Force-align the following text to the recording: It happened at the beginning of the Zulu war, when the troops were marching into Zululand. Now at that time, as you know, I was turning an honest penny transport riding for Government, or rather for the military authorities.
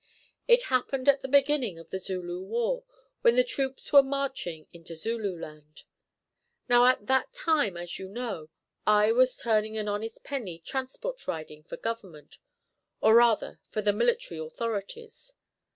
It 0.47 0.63
happened 0.73 1.07
at 1.07 1.21
the 1.21 1.27
beginning 1.27 1.77
of 1.77 1.91
the 1.91 1.99
Zulu 1.99 2.41
war, 2.41 2.83
when 3.21 3.35
the 3.35 3.43
troops 3.43 3.93
were 3.93 4.01
marching 4.01 4.65
into 4.73 4.95
Zululand. 4.95 5.83
Now 6.67 6.87
at 6.87 7.05
that 7.05 7.33
time, 7.33 7.77
as 7.77 7.99
you 7.99 8.09
know, 8.09 8.49
I 8.87 9.11
was 9.11 9.37
turning 9.37 9.77
an 9.77 9.87
honest 9.87 10.23
penny 10.23 10.57
transport 10.57 11.27
riding 11.27 11.61
for 11.61 11.77
Government, 11.77 12.39
or 12.99 13.13
rather 13.13 13.59
for 13.69 13.83
the 13.83 13.93
military 13.93 14.39
authorities. 14.39 15.35